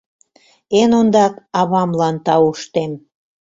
Эн 0.79 0.91
ондак 0.99 1.33
авамлан 1.59 2.15
тауштем. 2.25 2.91